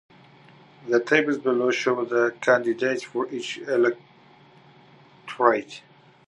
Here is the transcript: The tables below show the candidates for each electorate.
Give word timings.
The 0.87 0.99
tables 0.99 1.37
below 1.37 1.69
show 1.69 2.03
the 2.05 2.33
candidates 2.41 3.03
for 3.03 3.29
each 3.29 3.59
electorate. 3.59 5.83